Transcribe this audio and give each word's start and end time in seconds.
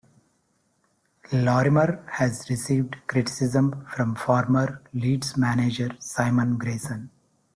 Lorimer 1.31 2.03
has 2.13 2.49
received 2.49 2.95
criticism 3.05 3.85
from 3.85 4.15
former 4.15 4.81
Leeds 4.95 5.37
manager 5.37 5.91
Simon 5.99 6.57
Grayson. 6.57 7.11